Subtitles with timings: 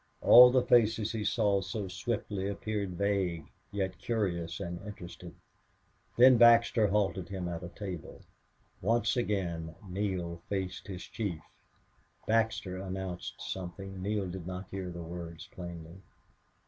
[0.23, 5.35] All the faces he saw so swiftly appeared vague, yet curious and interested.
[6.17, 8.21] Then Baxter halted him at a table.
[8.81, 11.43] Once again Neale faced his chief.
[12.25, 14.01] Baxter announced something.
[14.01, 16.01] Neale did not hear the words plainly.